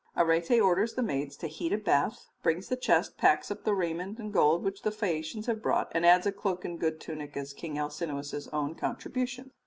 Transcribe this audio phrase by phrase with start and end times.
[0.17, 4.17] Arete orders the maids to heat a bath, brings the chest, packs up the raiment
[4.17, 7.37] and gold which the Phaeacians have brought, and adds a cloak and a good tunic
[7.37, 9.51] as King Alcinous's own contribution.